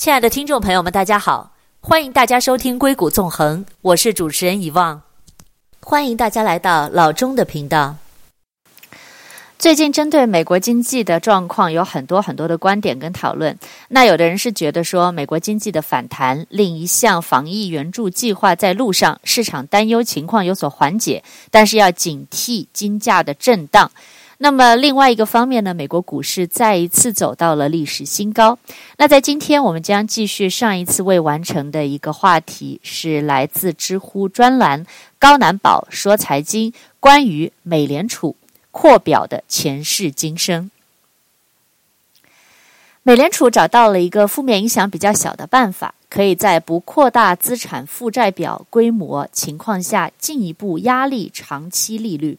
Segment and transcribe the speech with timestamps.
[0.00, 1.52] 亲爱的听众朋友们，大家好，
[1.82, 5.02] 欢迎大家收听《硅谷纵横》，我是主持人遗忘，
[5.80, 7.96] 欢迎大家来到老钟的频道。
[9.58, 13.58] 最近针对美国经济的状况有很多很多的观点跟讨论。
[13.88, 23.90] 那有的人是觉得说，美国经济的反弹令一项防疫援助计划在路上，市场担忧情况有所缓解，但是要警惕金价的震荡。
[24.42, 28.58] 那么另外一个方面呢，美国股市再一次走到了历史新高。
[28.96, 34.86] 那在今天，我们将继续上一次未完成的一个话题，是来自知乎专栏
[35.18, 38.34] 高难宝说财经关于美联储。
[38.70, 40.70] 扩表的前世今生，
[43.02, 52.38] 美联储找到了一个负面影响比较小的办法，可以在不扩大资产负债表规模情况下，进一步压力长期利率。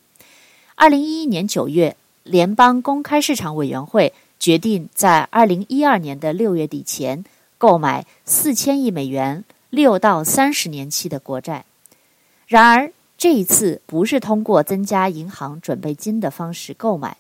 [0.82, 7.24] 二零一一年九月，联邦公开市场委员会决定在二零一二年的六月底前
[7.60, 11.66] 购买四千亿美元六到三十年期的国债。
[12.48, 17.16] 然而，这一次不是通过增加银行准备金的方式购买，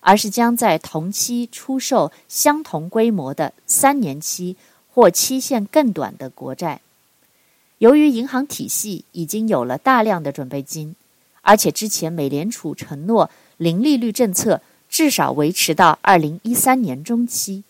[0.00, 4.56] 而是将在同期出售相同规模的三年期
[4.90, 6.80] 或期限更短的国债。
[7.76, 10.96] 由于银行体系已经有了大量的准备金，
[11.42, 17.62] 而且之前美联储承诺零利率政策至少维持到二零一三年中期，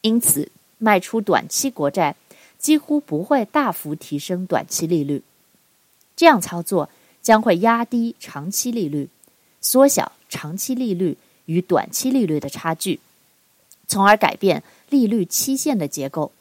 [0.00, 2.16] 因此卖出短期国债
[2.58, 5.22] 几乎不会大幅提升短期利率。
[6.16, 6.88] 这样操作
[7.22, 9.08] 将会压低长期利率，
[9.60, 13.00] 缩小长期利率与短期利率的差距，
[13.86, 16.32] 从而改变利率期限的结构。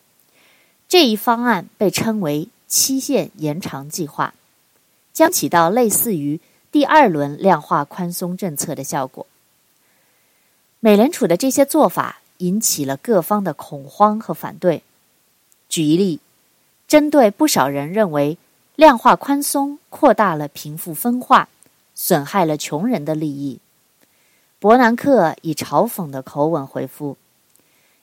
[0.88, 4.36] 这一方案被称为期限延长计划，
[5.14, 9.26] 将起到类似于第二轮量化宽松政策的效果。
[10.80, 14.84] 美联储的这些做法引起了各方的恐慌和反对。
[15.70, 16.20] 举一例，
[16.88, 18.38] 针对不少人认为。
[18.76, 21.48] 量化宽松扩大了贫富分化，
[21.94, 23.60] 损害了穷人的利益。
[24.58, 27.16] 伯南克以嘲讽的口吻回复：“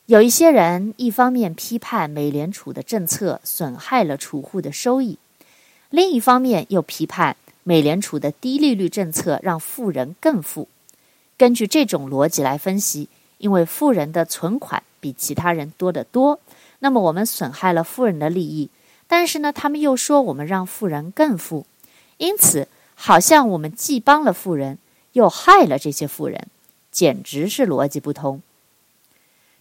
[0.06, 5.18] 有一些人一方面批判美联储的政策损害了储户的收益，
[5.90, 10.68] 另一方面又批判美联储的低利率政策让富人更富。
[11.36, 13.08] 根据这种逻辑来分析，
[13.38, 16.38] 因为富人的存款比其他人多得多，
[16.78, 18.70] 那么我们损害了富人的利益。”
[19.08, 21.66] 但是呢，他们又说我们让富人更富，
[22.18, 24.78] 因此好像我们既帮了富人，
[25.14, 26.46] 又害了这些富人，
[26.92, 28.40] 简直是逻辑不通。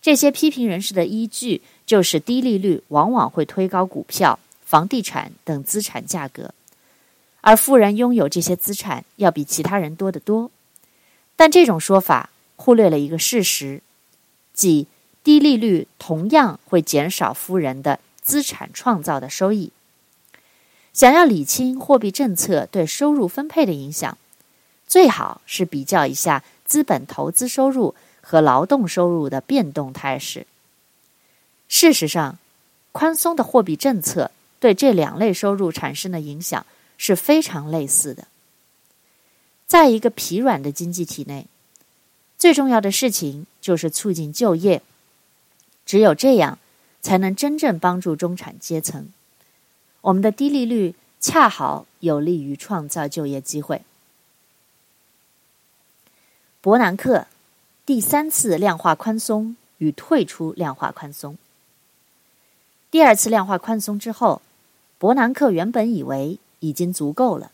[0.03, 4.38] 这些批评人士的依据就是低利率往往会推高股票、
[4.69, 6.53] 房地产等资产价格，
[7.41, 10.52] 而富人拥有这些资产要比其他人多得多。
[11.35, 13.81] 但这种说法忽略了一个事实，
[14.53, 14.85] 即
[15.24, 18.00] 低利率同样会减少富人的。
[18.22, 19.72] 资产创造的收益。
[20.94, 24.19] 想要理清货币政策对收入分配的影响，
[24.85, 30.46] 最好是比较一下资本投资收入和劳动收入的变动态势。
[31.68, 32.38] 事实上，
[32.91, 34.29] 宽松的货币政策
[34.59, 36.66] 对这两类收入产生的影响
[36.97, 38.28] 是非常类似的。
[39.68, 41.47] 在一个疲软的经济体内，
[42.38, 44.81] 最重要的事情就是促进就业，
[45.86, 46.58] 只有这样。
[47.02, 49.08] 才能真正帮助中产阶层。
[50.02, 53.84] 我们的低利率恰好有利于创造就业机会。
[56.59, 57.28] 伯南克
[57.86, 61.38] 第三次量化宽松与退出量化宽松。
[62.91, 64.41] 第二次量化宽松之后，
[64.99, 67.51] 伯南克原本以为已经足够了，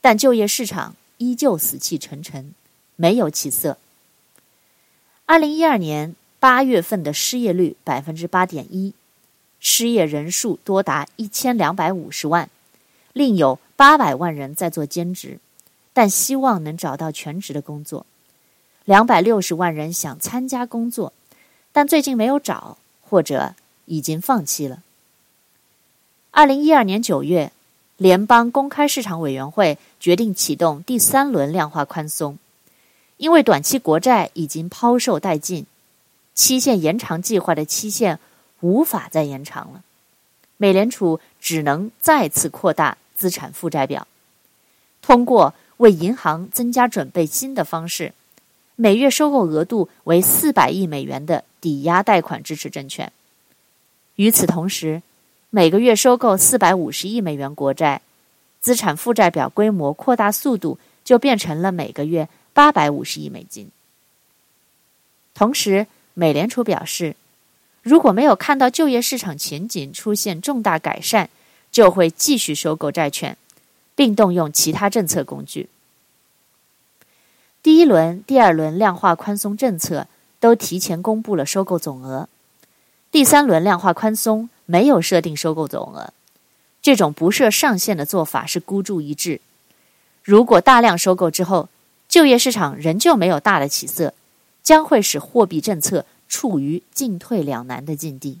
[0.00, 2.54] 但就业市场依旧死气沉沉，
[2.96, 3.76] 没有起色。
[5.26, 6.16] 二零一二年。
[6.38, 8.92] 八月份的失业率百分之八点一，
[9.58, 12.48] 失业人数多达一千两百五十万，
[13.14, 15.40] 另有八百万人在做兼职，
[15.94, 18.04] 但希望能找到全职的工作。
[18.84, 21.14] 两百六十万人想参加工作，
[21.72, 23.54] 但最近没有找，或者
[23.86, 24.82] 已经放弃了。
[26.36, 27.50] 二零一二年九月，
[27.96, 32.36] 联邦公开市场委员会决定启动第三轮量化宽松，
[33.16, 35.64] 因为短期国债已经抛售殆尽。
[36.34, 38.18] 期限延长计划的期限
[38.60, 39.82] 无法再延长了，
[40.58, 44.06] 美联储只能再次扩大资产负债表，
[45.00, 48.12] 通过为银行增加准备金的方式，
[48.74, 53.10] 每月收购额度为四百亿美元的抵押贷款支持证券。
[54.16, 55.00] 与此同时，
[55.50, 58.02] 每个月收购四百五十亿美元国债，
[58.60, 63.70] 资产负债表规模扩大速度就变成了每个月八百五十亿美金。
[65.34, 67.14] 同时，美联储表示，
[67.82, 71.30] 如果没有看到就业市场前景出现重大改善，
[71.70, 73.36] 就会继续收购债券，
[73.94, 75.68] 并动用其他政策工具。
[77.62, 80.08] 第一轮、第二轮量化宽松政策
[80.40, 82.28] 都提前公布了收购总额，
[83.12, 86.12] 第三轮量化宽松没有设定收购总额。
[86.82, 89.40] 这种不设上限的做法是孤注一掷。
[90.22, 91.68] 如果大量收购之后，
[92.08, 94.14] 就业市场仍旧没有大的起色，
[94.62, 98.40] 将会使货币政策处于进退两难的境地。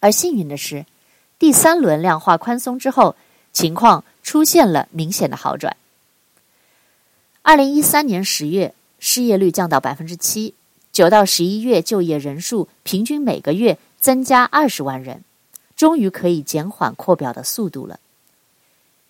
[0.00, 0.84] 而幸运的是，
[1.38, 3.16] 第三轮量化宽松之后，
[3.52, 5.76] 情况出现了明显的好转。
[7.42, 10.54] 二零一三年十月，失业率降到百分之七，
[10.92, 15.22] 九到十一月就业人数平均每个月增加二十万人，
[15.76, 18.00] 终于可以减缓扩表的速度了。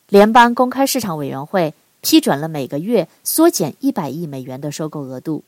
[0.08, 1.72] 联邦公开市场委员会
[2.02, 5.42] 批准了每个月缩减一百亿美元的收购额度，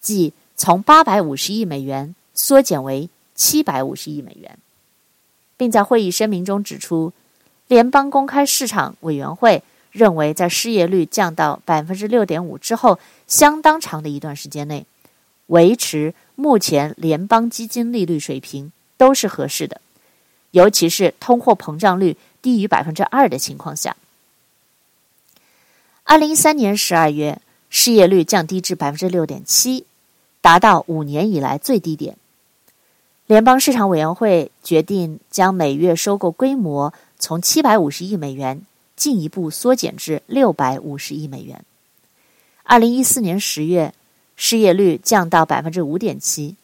[0.00, 4.58] 即从八百五十亿美元缩减为七百五十亿美元，
[5.58, 7.12] 并在会议声明中指出，
[7.68, 9.62] 联邦公开市场委员会。
[9.92, 14.84] 认为，在失业率降到百分之六点五之后，相当长的一段时间内，
[15.46, 19.80] 维持目前联邦基金利率水平都是合适的，
[20.50, 23.96] 尤其是通货膨胀率低于百分之二的情况下。
[26.04, 27.40] 二零一三年十二月，
[27.70, 29.84] 失业率降低至百分之六点七，
[30.40, 32.16] 达到五年以来最低点。
[33.26, 38.62] 联邦市场委员会决定将每月收购规模从七百五十亿美元。
[38.96, 41.62] 进一步缩减至六百五十亿美元。
[42.62, 43.92] 二零一四年十月，
[44.36, 46.56] 失业率降到百分之五点七，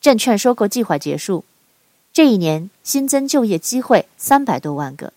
[0.00, 1.44] 证券收购计划结束。
[2.12, 5.12] 这一年新增就业机会三百多万个。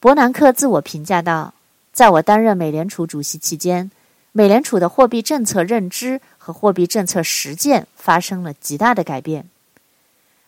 [0.00, 1.54] 伯南克自我评价道
[1.92, 3.90] ：“在我担任美联储主席期间，
[4.32, 9.46] 美联储的货币政策认知和货币政策实践发生了极大的改变。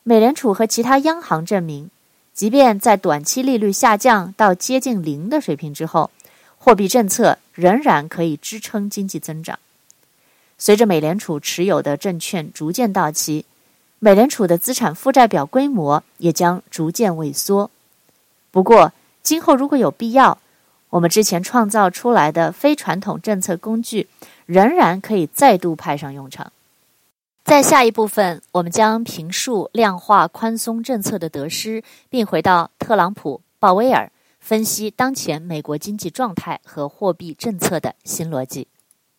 [0.02, 1.90] 美联储和其他央行证明。”
[2.38, 6.12] 即便在短期利率下降到接近零的水平之后，
[6.56, 9.58] 货币政策仍然可以支撑经济增长。
[10.58, 13.44] 随着美联储持有的证券逐渐到期，
[14.00, 17.70] 美联储的资产负债表规模也将逐渐萎缩。
[18.50, 20.38] 不过，今后如果有必要，
[20.90, 24.08] 我们之前创造出来的非传统政策工具
[24.46, 26.52] 仍然可以再度派上用场。
[27.44, 34.10] 在下一部分，我们将评述量化宽松政策的得失，并回到特朗普、鲍威尔，
[34.40, 38.66] 分析当前美国经济状态和货币政策的新逻辑。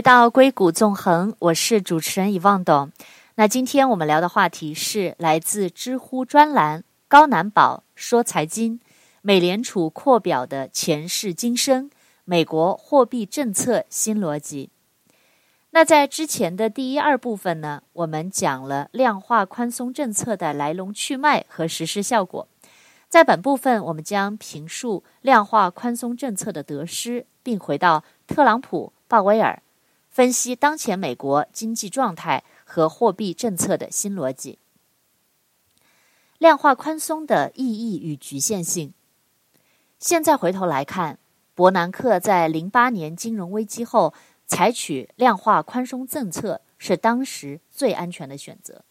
[0.00, 2.90] 回到硅谷纵横，我是主持人以望董。
[3.34, 8.80] 那今天我们聊的话题是来自知乎专栏高难宝说财经，
[9.20, 11.90] 美联储扩表的前世今生。
[12.24, 14.70] 美国货币政策新逻辑。
[15.72, 22.48] 那在之前的第一二部分呢，我们讲了量化宽松政策的来龙去脉和实施效果。
[23.10, 29.62] 在本部分，我们将评述量化宽松政策的得失，并回到特朗普、鲍威尔，
[30.10, 34.58] 分析当前美国经济状态和货币政策的新逻辑。
[36.38, 38.92] 量化宽松的意义与局限性。
[39.98, 41.18] 现在回头来看。
[41.52, 44.14] 伯南克在零八年金融危机后
[44.46, 48.82] 采取量化宽松政策是当时最安全的选择。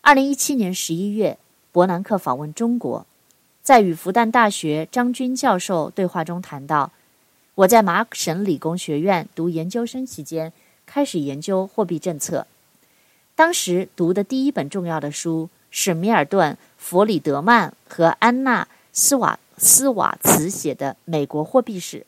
[0.00, 1.38] 二零一七年十一月，
[1.70, 3.06] 伯南克访问中国，
[3.62, 6.90] 在与复旦大学张军教授对话中谈到
[7.56, 10.52] ：“我在麻省理工学院读研究生期间
[10.84, 12.46] 开始研究货币政策，
[13.34, 22.00] 当时读的第一本重要的书是米尔顿·弗里德曼和安娜·斯瓦。”斯瓦茨写的《美国货币史》，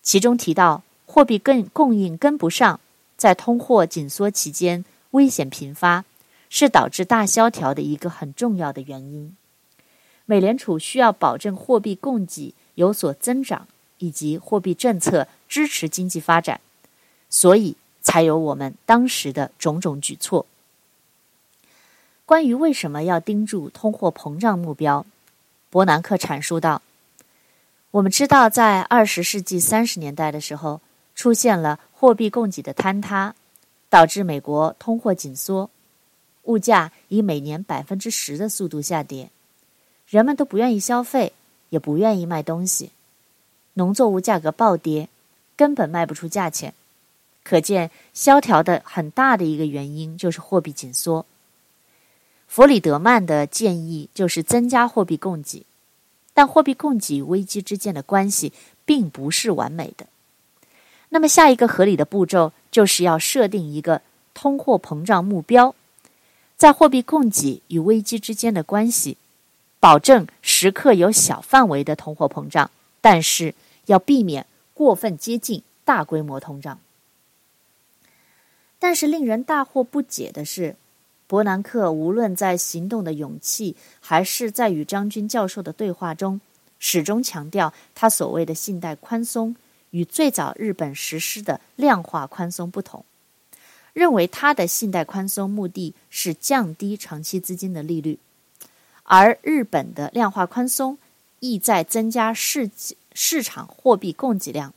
[0.00, 2.80] 其中提到货币跟供应跟不上，
[3.18, 6.06] 在通货紧缩期间危险频发，
[6.48, 9.36] 是导致大萧条的一个很重要的原因。
[10.24, 16.60] 美联储需要保证货币供给有所增长，以及货币政策支持经济发展，
[17.28, 20.46] 所以才有我们当时的种种举措。
[22.24, 25.06] 关于为什么要盯住通货膨胀目标？
[25.70, 26.82] 伯南克阐述道
[27.92, 30.80] ：“我们知道，在二十世纪三十年代的时候，
[31.14, 33.34] 出现了货币供给的坍塌，
[33.90, 35.68] 导致美国通货紧缩，
[36.44, 39.30] 物价以每年百分之十的速度下跌，
[40.06, 41.32] 人们都不愿意消费，
[41.70, 42.92] 也不愿意卖东西，
[43.78, 45.08] 农作物价格暴跌，
[45.56, 46.74] 根本卖不出价钱。
[47.44, 51.24] 可见萧条的很大的一个原因就是货币紧缩。
[52.48, 55.64] 弗里德曼的建议就是增加货币供给，
[56.34, 58.52] 但货币供给与危机之间的关系
[58.84, 60.06] 并不是完美的。
[61.10, 64.02] 那么下一个合理的步骤就是要设定一个
[64.34, 65.74] 通货膨胀目标，
[66.56, 69.16] 在货币供给与危机之间的关系，
[69.78, 72.70] 保证时刻有小范围的通货膨胀，
[73.00, 73.54] 但是
[73.88, 76.78] 要避免过分接近大规模通胀。
[78.78, 80.76] 但是令人大惑不解的是，
[81.26, 86.40] 伯南克无论在行动的勇气，还是在与张军教授的对话中，
[86.78, 89.56] 始终强调他所谓的信贷宽松
[89.90, 93.04] 与最早日本实施的量化宽松不同，
[93.92, 98.18] 认为他的信贷宽松目的是降低长期资金的利率，
[99.02, 100.96] 而日本的量化宽松
[101.40, 102.70] 意在增加市
[103.20, 104.72] 市场货币供给量。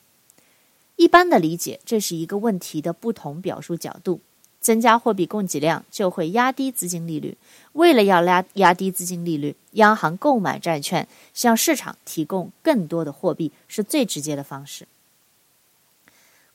[0.96, 4.20] 一般的理解，这是一个问题的不同表述角度。
[4.60, 7.38] 增加货币供给量就会压低资金利率。
[7.74, 14.88] 为了要拉压低资金利率，央行购买债券，向市场提供更多的货币是最直接的方式。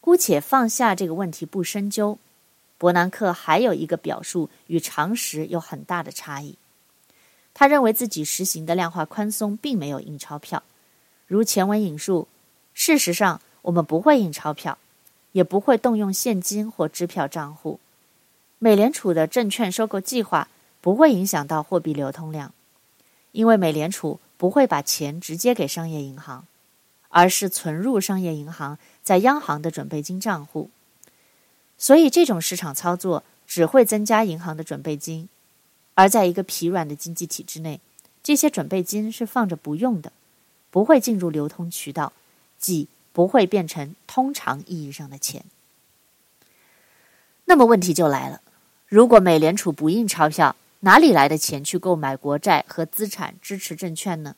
[0.00, 2.18] 姑且放下这个问题不深究，
[2.78, 6.56] 伯南克还有一个表述与常识有很大的差异。
[7.54, 10.62] 他认为自己实行的量化宽松并没有印钞票，
[11.26, 12.28] 如前文引述，
[12.74, 13.40] 事实上。
[13.66, 14.78] 我们不会印钞票，
[15.32, 17.80] 也不会动用现金或支票账户。
[18.60, 20.46] 美联储的证券收购计划
[20.80, 22.54] 不会影响到货币流通量，
[23.32, 26.46] 因为美联储不会把钱直接给商业银行，
[27.08, 30.70] 而是存入商业银行在央行的准备金账户。
[31.76, 35.28] 所以，这种市场操作只会增加银行的准备金，
[35.94, 37.80] 而在一个疲软的经济体制内，
[38.22, 40.12] 这些准备金是放着不用的，
[40.70, 42.12] 不会进入流通渠道，
[42.58, 42.88] 即。
[43.16, 45.46] 不会变成通常意义上的钱。
[47.46, 48.42] 那么问题就来了：
[48.88, 54.36] 如果美联储不印钞票，哪里来的钱去购买国债和资产支持证券呢？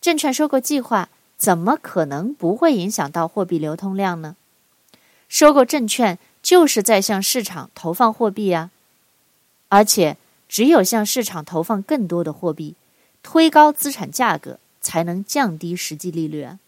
[0.00, 4.36] 证券收购计划怎么可能不会影响到货币流通量呢？
[5.28, 8.70] 收购证券就是在向市场投放货币啊！
[9.68, 10.16] 而且
[10.48, 12.76] 只有向市场投放更多的货币，
[13.24, 16.58] 推高资产价格，才能降低实际利率啊！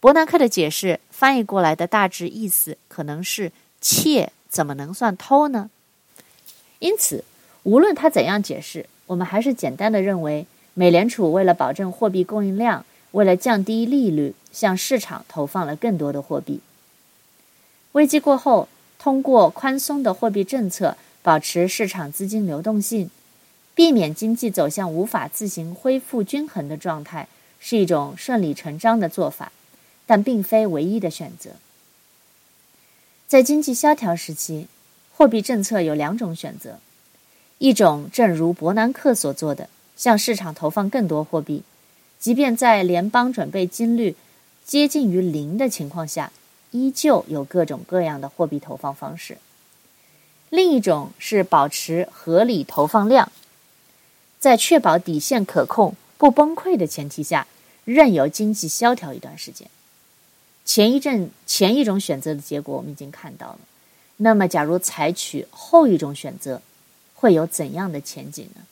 [0.00, 3.52] 伯南克的解释翻译过来的大致意思可能是
[3.82, 5.68] “窃怎么能算偷呢？”
[6.80, 7.22] 因此，
[7.64, 16.60] 无论他怎样解释，我们还是简单的认为，美联储为了保证货币供应量，为了降低利率，向市场投放了更多的货币。
[17.92, 23.10] 危机过后，通过宽松的货币政策保持市场资金流动性，
[23.74, 29.52] 避免经济走向无法自行恢复均衡的状态，是一种顺理成章的做法。
[30.04, 31.52] 但并非唯一的选择。
[33.26, 34.66] 在经济萧条时期，
[35.14, 36.80] 货币政策有两种选择：
[37.58, 41.62] 一种正如伯南克所做的，向市场投放更多货币，
[42.18, 44.16] 即便在联邦准备金率
[44.66, 46.32] 接近于零的情况下，
[46.72, 49.36] 依旧有各种各样的货币投放方式；
[50.50, 53.30] 另一种是保持合理投放量，
[54.42, 57.46] 在确保底线可控、不崩溃的前提下，
[57.84, 59.68] 任由经济萧条一段时间。
[60.64, 63.58] 前一阵前一种选择的结果我们已经看到了，
[64.16, 66.60] 那么假如采取后一种选择，
[67.14, 68.62] 会有怎样的前景呢？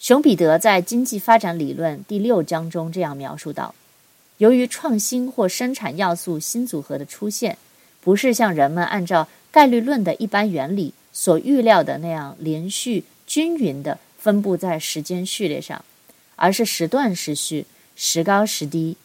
[0.00, 3.76] 熊彼得在《经济发展理论》第六章中这样描述道：
[4.38, 7.56] 由于创新或生产要素新组合的出现，
[8.00, 15.84] 不是像人们按照概率论的一般原理所预料的那样连续均匀地分布在时间序列上，
[16.34, 18.96] 而是时断时续，时高时低。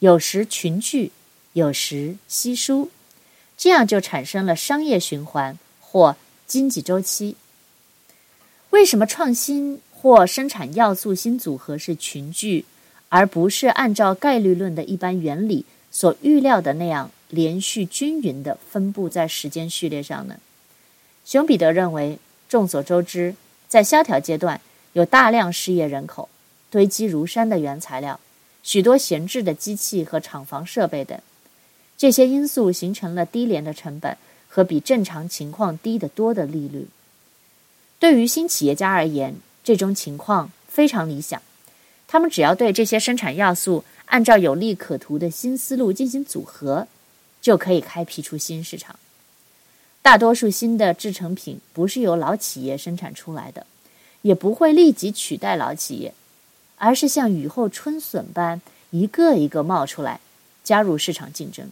[0.00, 1.12] 有时群聚，
[1.54, 2.90] 有时稀疏，
[3.56, 6.14] 这样就产生了商业循环或
[6.46, 7.36] 经济周期。
[8.68, 12.66] 为什么创新或生产要素新组合是群聚，
[13.08, 20.36] 而不是按照概率论的一般原理所预料的那样连续均匀地分布在时间序列上呢？
[21.24, 23.34] 熊彼得认为，众所周知，
[23.70, 24.60] 在萧条阶段，
[24.94, 26.28] 有大量失业人口，
[26.70, 28.18] 堆积如山的原材料。
[28.64, 31.16] 许多闲置的机器和厂房设备等，
[31.96, 34.16] 这些因素形成了低廉的成本
[34.48, 36.88] 和比正常情况低得多的利率。
[38.00, 41.40] 对于新企业家而言，这种情况非常理想。
[42.08, 46.88] 他们只要对这些生产要素按照有利可图的新思路进行组合，
[47.40, 48.98] 就可以开辟出新市场。
[50.02, 53.66] 大多数新的制成品不是由老企业生产出来的，
[54.22, 56.14] 也不会立即取代老企业，
[56.76, 60.20] 而是像雨后春笋般一个一个冒出来，
[60.64, 61.70] 加入市场竞争。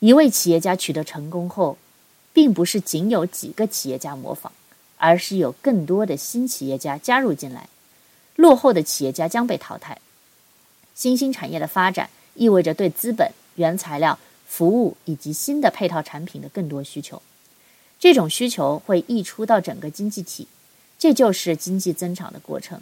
[0.00, 1.78] 一位企业家取得成功后，
[2.32, 4.52] 并不是仅有几个企业家模仿，
[4.98, 7.68] 而是有更多的新企业家加入进来，
[8.36, 9.98] 落后的企业家将被淘汰。
[10.94, 17.22] 新兴产业的发展意味着对资本、原材料、服务以及新的配套产品的更多需求，
[18.00, 20.48] 这种需求会溢出到整个经济体，
[20.98, 22.80] 这就是经济增长的过程。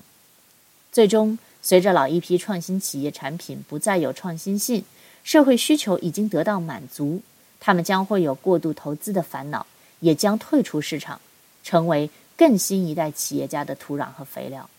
[0.90, 4.84] 最终，随着老一批创新企业产品不再有创新性，
[5.24, 7.20] 社会需求已经得到满足，
[7.60, 9.66] 他们将会有过度投资的烦恼，
[10.00, 11.20] 也将退出市场，
[11.62, 14.70] 成为更新一代企业家的土壤和肥料。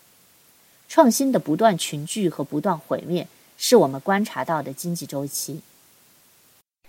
[0.88, 3.27] 创新的不断群聚和不断毁灭，
[3.58, 5.62] 是我们观察到的经济周期。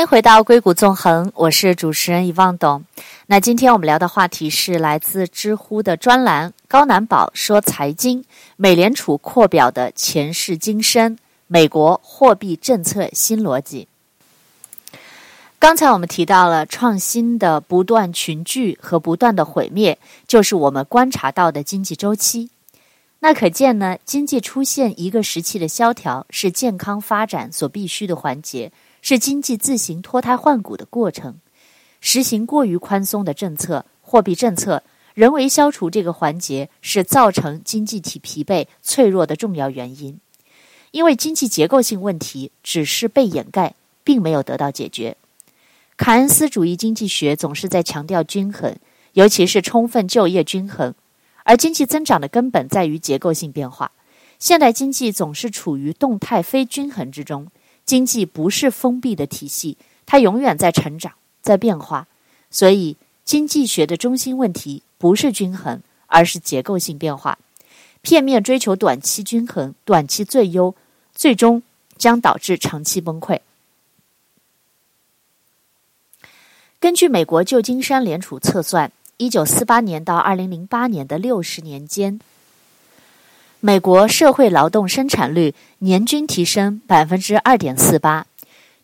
[0.00, 2.82] 欢迎回到硅谷纵横，我是主持人遗忘董。
[3.26, 8.24] 那今天我们聊的话题是来自知乎的专栏，高难宝说财经，
[8.56, 13.88] 美联储扩表的前世今生，美国货币政策新逻辑。
[15.58, 22.48] 刚才我们提到了创新的不断群聚和不断的毁灭，就是我们观察到的经济周期。
[23.18, 28.72] 那可见呢，经济出现一个时期的萧条是健康发展所必须的环节。
[29.02, 31.40] 是经济自行脱胎换骨的过程，
[32.00, 34.82] 实行过于宽松的政策、货币政策，
[35.14, 40.18] 人为消除这个环节，是造成经济体疲惫、脆弱的重要原因。
[40.90, 45.16] 因为经济结构性问题只是被掩盖，并没有得到解决。
[45.96, 48.74] 凯恩斯主义经济学总是在强调均衡，
[49.12, 50.94] 尤其是充分就业均衡，
[51.44, 53.92] 而经济增长的根本在于结构性变化。
[54.38, 57.48] 现代经济总是处于动态非均衡之中。
[57.90, 59.76] 经济不是封闭的体系，
[60.06, 62.06] 它永远在成长，在变化。
[62.48, 67.36] 所以，经济学的中心问题不是均衡，而是结构性变化。
[68.00, 70.72] 片面追求短期均衡、短期最优，
[71.16, 71.64] 最终
[71.98, 73.40] 将导致长期崩溃。
[76.78, 82.20] 根据美国旧金山联储测算，一九四八年到二零零八年的六十年间。
[83.62, 88.26] 美国社会劳动生产率年均提升百分之二点四八，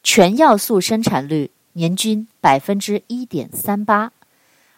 [0.02, 4.12] 全要素生产率年均百分之一点三八，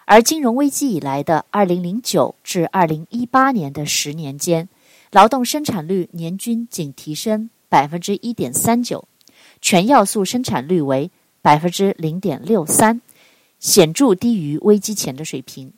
[0.05, 4.69] 而金融危机以来的二零零九至二零一八年的十年间，
[5.11, 9.09] 劳动生产率年均仅提升百分之一点三九，
[9.61, 11.11] 全要素生产率为
[11.43, 13.01] 百分之零点六三，
[13.59, 15.73] 显著低于危机前的水平。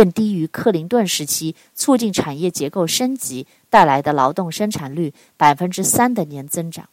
[0.00, 6.88] 更低于克林顿时期促进产业结构升级带来的劳动生产率百分之三的年增长，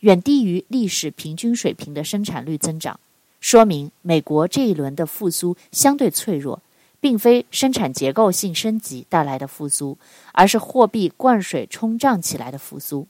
[0.00, 2.98] 远低于历史平均水平的生产率增长，
[3.38, 6.60] 说明美国这一轮的复苏相对脆弱，
[7.00, 9.96] 并非生产结构性升级带来的复苏，
[10.32, 13.06] 而是货币灌水冲胀起来的复苏。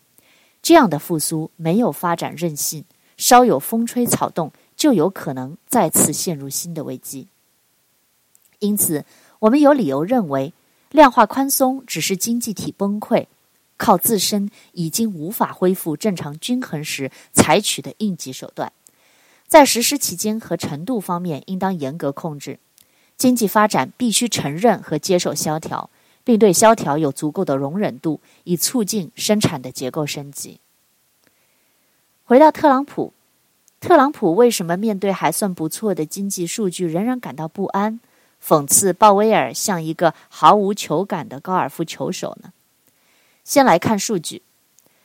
[0.61, 2.85] 这样的复苏没有发展韧性，
[3.17, 7.29] 稍有风吹草动就有可能再次陷入新的危机。
[8.59, 9.05] 因此，
[9.43, 10.53] 我们有理由认为，
[10.93, 13.27] 量化宽松只是经济体崩溃，
[13.77, 18.73] 靠自身已经无法恢复正常均衡时采取的应急手段。
[19.49, 22.61] 在实施期间和程度方面，应当严格控制。
[23.17, 25.91] 经济发展必须承认和接受萧条，
[26.23, 30.61] 并对萧条有足够的容忍度，以促进生产的结构升级。
[32.23, 33.13] 回到特朗普，
[33.81, 37.99] 特朗普为什么面对还算不错的经济数据仍然感到不安？
[38.45, 42.53] 讽刺鲍威尔像一个毫无球感的高尔夫球手呢？
[43.45, 44.43] 先来看数据，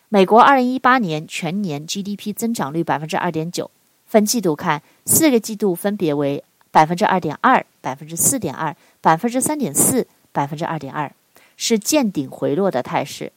[0.10, 3.70] 美国二零一八年全年 GDP 增长率百分之二点九，
[4.06, 11.12] 分季度看，四个季度分别为百分之二点二、百分之四点二、百分之三点四、百分之二点二，
[11.56, 13.32] 是见顶回落的态势。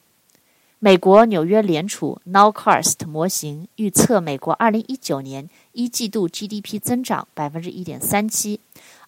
[0.83, 8.59] 美国纽约联储 Nowcast 模型预测，美国二零一九年一季度 GDP 增长百分之一点三七。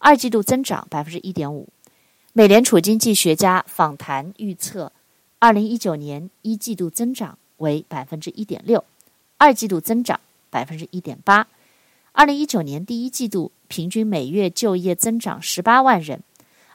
[0.05, 1.69] 二季度增长百分之一点五，
[2.33, 4.91] 美联储经济学家访谈预测，
[5.39, 8.83] 二零一九年一季度增长为百分之一点六，
[9.37, 11.47] 二季度增长百分之一点八。
[12.11, 16.21] 二零一九年第一季度平均每月就业增长十八万人，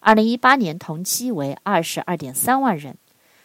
[0.01, 2.97] 二零一八年同期为二十二点三万人。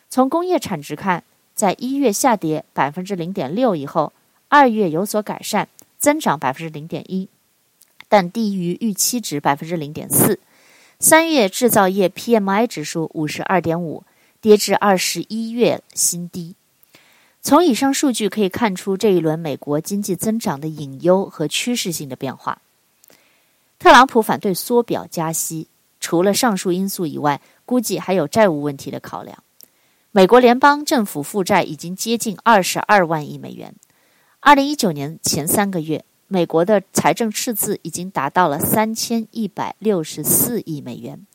[0.09, 4.13] 从工业产值看，在一月下跌百分之零点六以后，
[4.47, 5.67] 二月有所改善，
[5.97, 7.27] 增长百分之零点一，
[8.13, 10.39] 但低于预期值百分之零点四。
[10.99, 14.03] 三月制造业 PMI 指数五十二点五，
[14.39, 16.53] 跌至二十一月新低。
[17.41, 22.61] 从以上数据可以看出，这一轮美国经济增长的隐忧和趋势性的变化。
[23.79, 25.67] 特朗普反对缩表加息，
[25.99, 29.43] 除了上述因素以外，估计还有债务问题的考量。
[30.11, 33.73] 美国联邦政府负债已经接近二十二万亿美元。
[34.39, 41.27] 二零一九年前三个月，美国的财政赤字已经达到了三千一百六十四亿美元，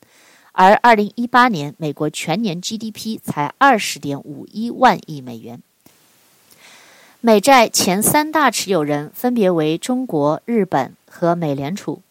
[0.51, 5.61] 而二零一八年美国全年 GDP 才二十点五一万亿美元。
[7.21, 12.01] 美债前三大持有人分别为中国、日本和美联储。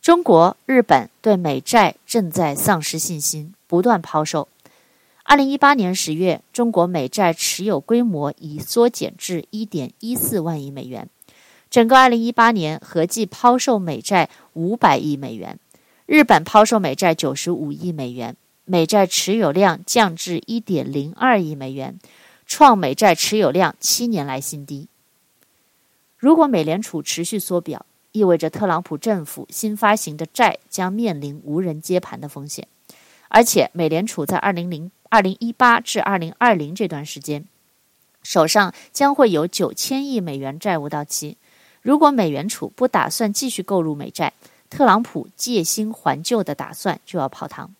[0.00, 4.48] 中国、日本对美债正在丧失信心，不断抛售。
[5.24, 11.06] 二零一八年十月，中国美债持有规模已缩减至一点一四万亿美元。
[11.72, 15.58] 整个二零一八年合计抛售美债五百亿美元，
[16.04, 21.98] 日本抛售美债九十五亿美元，美债持有量降至一点零二亿美元，
[22.44, 24.86] 创美债持有量七年来新低。
[26.18, 32.68] 如果美联储持续缩表，意味着特朗普政府新发行的债将面临无人接盘的风险，
[33.28, 37.46] 而且美联储在二零零二零一八至二零二零这段时间，
[38.22, 41.38] 手上将会有九千亿美元债务到期。
[41.82, 44.32] 如果美联储不打算继续购入美债，
[44.70, 47.74] 特朗普借新还旧的打算就要泡汤。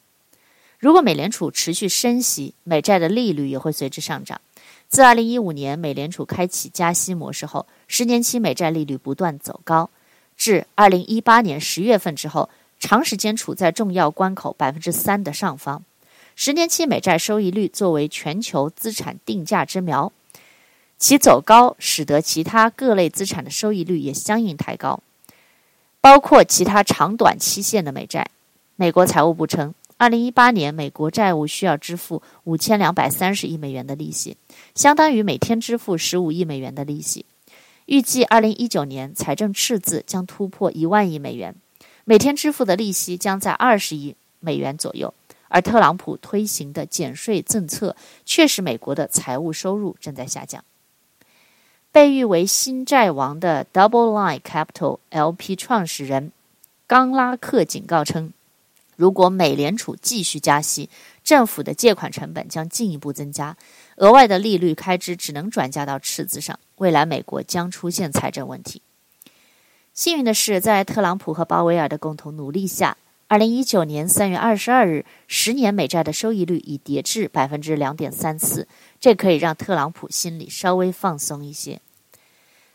[0.78, 4.40] 如果美联储持续升息，美债的利率也会随之上涨。
[4.88, 9.88] 自2015年美联储开启加息模式后，十年期美债利率不断走高，
[10.36, 15.84] 至2018年十月份之后，长时间处在重要关口百分之三的上方。
[16.34, 20.12] 十年期美债收益率作为全球资产定价之苗。
[21.02, 25.00] 其走高，使得其他各类资产的收益率也相应抬高，
[26.00, 28.30] 包括其他长短期限的美债。
[28.76, 34.36] 美国财务部称，二零一八年美国债务需要支付五千两百三十亿美元的利息，
[34.76, 37.26] 相当于每天支付十五亿美元的利息。
[37.86, 41.52] 预计二零一九年财政赤字将突破一万亿美元，
[42.04, 45.12] 每天支付的利息将在二十亿美元左右。
[45.48, 50.64] 而特朗普推行的减税政策，却使美国的财务收入正在下降。
[51.92, 56.32] 被誉为“新债王”的 DoubleLine Capital LP 创始人
[56.86, 58.32] 冈拉克警告称，
[58.96, 60.88] 如果美联储继续加息，
[61.22, 63.58] 政府的借款成本将进一步增加，
[63.96, 68.80] 额外的利率开支只能转嫁到赤字上，未来美国将出现财政问题。
[69.92, 72.96] 幸运的是，在特朗普和鲍威尔的共同努力下，
[73.32, 78.68] 二零一九年三月二十二日，十年美债的收益率已跌至百分之两点三四，
[79.00, 81.80] 这可以让特朗普心里稍微放松一些。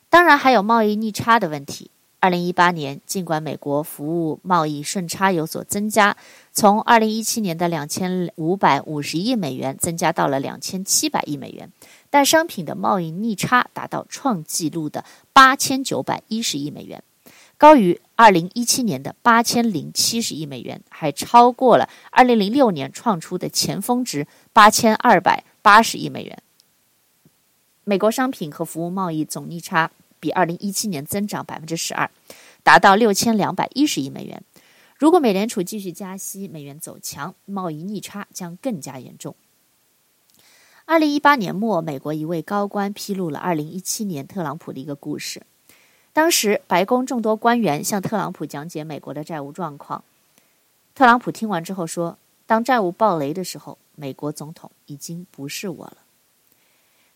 [0.10, 1.92] 当然，还有贸易逆差的问题。
[2.20, 6.18] 二零一八年，尽管美国服务贸易顺差有所增加，
[6.52, 11.72] 从二零一七年的两千五百五十亿美元增加到了两千七百亿美元，
[12.10, 17.04] 但商品的贸易逆差达到创纪录的八千九百一十亿美元。
[17.58, 26.44] 高于二零一七年的八千零七十亿美元，还超过了二零零六年创出的前峰值八千二百八十亿美元。
[27.84, 29.90] 美国商品和服务贸易总逆差
[30.20, 32.12] 比二零一七年增长百分之十二，
[32.62, 34.44] 达到六千两百一十亿美元。
[34.98, 39.36] 如果美联储继续加息，美元走强，贸易逆差将更加严重。
[40.86, 45.42] 二零一八年末，美国一位高官披露了二零一七年特朗普的一个故事。
[46.18, 50.04] 当时，白宫众多官员向特朗普讲解美国的债务状况。
[50.96, 55.98] 特朗普听完之后说：“当债务爆雷的时候，美国总统已经不是我了。”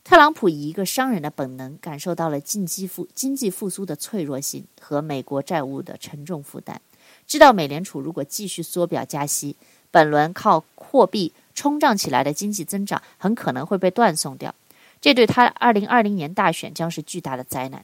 [0.06, 6.80] 特朗普以一个商人的本能，感受到了经济复经济复苏的脆弱性和美国债务的沉重负担，
[7.26, 9.56] 知道美联储如果继续缩表加息，
[9.90, 14.54] 本轮靠货币冲涨起来的经济增长很可能会被断送掉。
[15.02, 17.84] 这对他二零二零年大选将是巨大的灾难。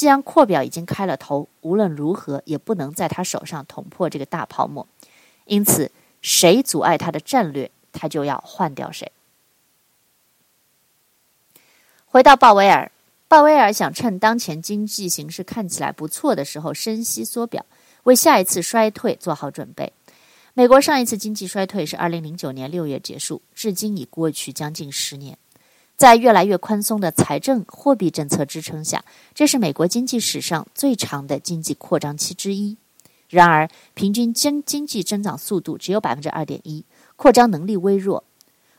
[0.00, 4.88] 既然扩表已经开了头，无论如何也不能在他手上捅破这个大泡沫。
[5.44, 9.12] 因此，谁阻碍他的战略，他就要换掉谁。
[12.06, 12.90] 回到鲍威尔，
[13.28, 17.66] 鲍威尔想趁当前经济形势看起来不错的时候，深息缩表，
[18.04, 19.92] 为下一次衰退做好准备。
[20.54, 25.36] 美国上一次经济衰退是二零零九年六月结束，至今已过去将近十年。
[26.00, 32.78] 在越来越宽松的财政货币政策支撑下，这是美国经济史上最长的经济扩张期之一。
[33.28, 36.82] 然而，平均经经济增长速度只有百分之二点一，
[37.16, 38.24] 扩张能力微弱。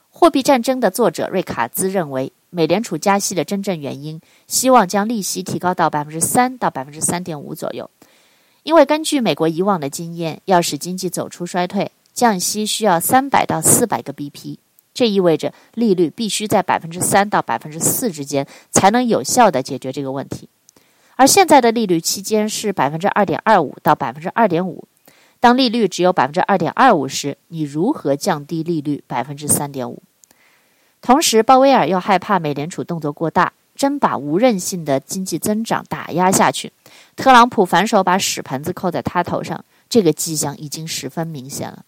[0.10, 7.88] 货币战争的作者瑞卡兹认为，美联储加息的真正原因，希望将利息提高到百分之三到百分之三点五左右。
[8.64, 14.58] 因为根据美国以往的经验，要使经济走出衰退，降息需要三百到四百个 BP，
[15.02, 20.48] 这意味着利率必须在百分之三到百分之四之间，才能有效地解决这个问题。
[21.16, 24.84] 而现在的利率期间是百分之二点二五到百分之二点五。
[25.40, 30.04] 当利率只有百分之二点二五时，你如何降低利率百分之三点五？
[31.02, 36.72] 同时，鲍威尔又害怕美联储动作过大，真把无韧性的经济增长打压下去。
[37.16, 41.86] 特朗普反手把屎盆子扣在他头上，这个迹象已经十分明显了。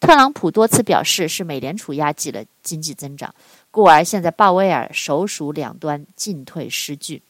[0.00, 3.34] 特朗普多次表示是美联储压挤了经济增长，
[3.70, 7.22] 故而现在鲍威尔首鼠两端，进退失据。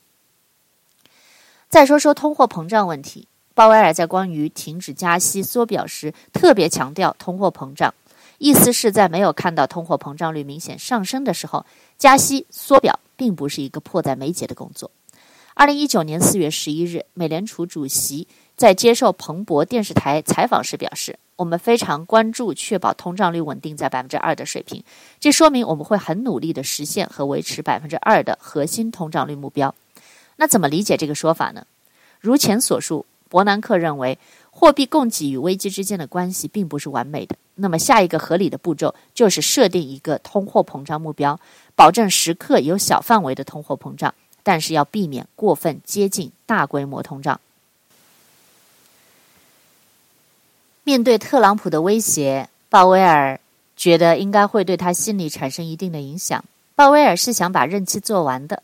[1.68, 3.28] 再说说通货膨胀问题。
[3.54, 7.94] 鲍威尔在关于停止加息缩表时，特别强调通货膨胀，
[8.36, 11.64] 意思是在没有看到通货膨胀率明显上升的时候，
[11.96, 14.90] 加息缩表并不是一个迫在眉睫的工作。
[15.54, 24.82] 二零一九年四月十一日，美联储主席在接受彭博电视台采访时表示：“我们非常关注确保通胀率稳定在百分之二的水平，
[25.20, 29.74] 这说明我们会很努力地实现和维持百分之二的核心通胀率目标。”
[30.36, 31.66] 那怎么理解这个说法呢？
[32.20, 33.06] 如前所述。
[33.28, 34.20] 伯南克认为，
[34.52, 37.34] 货币供给与危机之间的关系并不是完美的。
[37.56, 41.38] 那么，下一个合理的步骤就是设定一个通货膨胀目标，
[41.74, 47.40] 保证时刻有小范围的通货膨胀，但是要避免过分接近大规模通胀。
[50.86, 53.40] 面对特朗普的威胁，鲍威尔
[53.76, 56.44] 觉得应该会对他心理产生一定的影响。
[56.76, 58.62] 鲍威尔是想把任期做完的。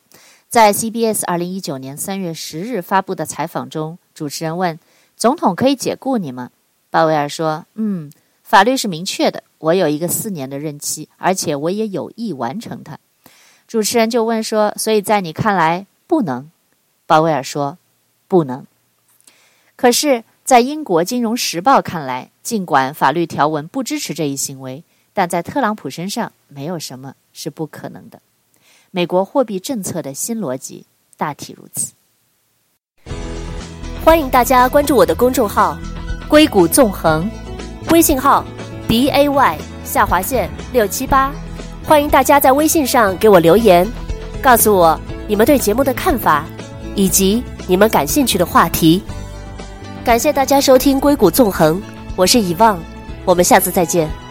[0.48, 4.78] 在 CBS 二零一九年三月十日发布的采访中，主持人问
[5.18, 6.52] ：“总统可以解雇你吗？”
[6.90, 8.12] 鲍威尔说：“嗯，
[8.44, 13.00] 法律是明确的，我有一个四年的任期，而且我也有意完成它。”
[13.66, 16.48] 主持人就问说：“所以在你看来不能？”
[17.04, 17.78] 鲍威尔说
[18.28, 18.64] ：“不能。”
[19.74, 24.82] 可是，在英国《金融时报》看来，尽管法律条文不支持这一行为，
[25.14, 28.20] 但在特朗普身上，没有什么是不可能的。
[28.90, 30.84] 美国货币政策的新逻辑
[31.16, 31.92] 大体如此。
[34.04, 35.78] 欢迎大家关注我的公众号
[36.28, 37.30] “硅谷纵横”，
[37.92, 38.44] 微信号
[38.88, 41.32] b a y 下划线六七八。
[41.84, 43.88] 欢迎大家在微信上给我留言，
[44.42, 46.44] 告诉我你们对节目的看法，
[46.96, 49.00] 以及你们感兴趣的话题。
[50.04, 51.80] 感谢大家收听《硅谷纵横》，
[52.16, 52.76] 我是以望，
[53.24, 54.21] 我们下次再见。